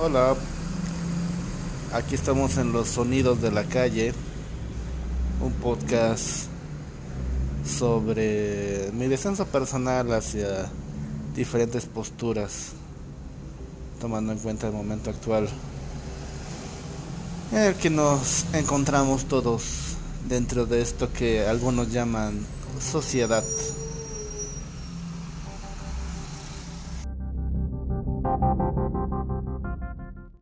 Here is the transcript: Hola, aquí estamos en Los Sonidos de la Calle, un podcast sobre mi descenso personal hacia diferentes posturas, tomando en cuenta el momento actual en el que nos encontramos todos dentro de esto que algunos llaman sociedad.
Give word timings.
Hola, 0.00 0.36
aquí 1.92 2.14
estamos 2.14 2.56
en 2.56 2.72
Los 2.72 2.88
Sonidos 2.88 3.42
de 3.42 3.50
la 3.50 3.64
Calle, 3.64 4.12
un 5.40 5.52
podcast 5.54 6.46
sobre 7.66 8.90
mi 8.92 9.08
descenso 9.08 9.44
personal 9.46 10.12
hacia 10.12 10.70
diferentes 11.34 11.86
posturas, 11.86 12.74
tomando 14.00 14.32
en 14.32 14.38
cuenta 14.38 14.68
el 14.68 14.72
momento 14.72 15.10
actual 15.10 15.48
en 17.50 17.58
el 17.58 17.74
que 17.74 17.90
nos 17.90 18.44
encontramos 18.52 19.24
todos 19.24 19.96
dentro 20.28 20.64
de 20.66 20.80
esto 20.80 21.12
que 21.12 21.46
algunos 21.46 21.90
llaman 21.90 22.46
sociedad. 22.78 23.42